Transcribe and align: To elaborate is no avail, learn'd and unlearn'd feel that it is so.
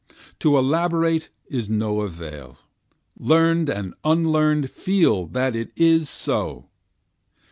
To 0.39 0.57
elaborate 0.57 1.29
is 1.47 1.69
no 1.69 2.01
avail, 2.01 2.57
learn'd 3.19 3.69
and 3.69 3.93
unlearn'd 4.03 4.71
feel 4.71 5.27
that 5.27 5.55
it 5.55 5.71
is 5.77 6.09
so. 6.09 6.69